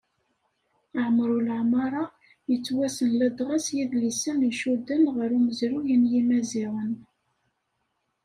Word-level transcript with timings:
Ɛmer 1.05 1.29
Uleɛmaṛa, 1.37 2.03
yettwassen 2.49 3.11
ladɣa 3.19 3.57
s 3.65 3.67
yidlisen 3.75 4.47
icudden 4.49 5.03
ɣer 5.15 5.29
umezruy 5.37 5.89
n 5.95 6.03
yimaziɣen. 6.11 6.93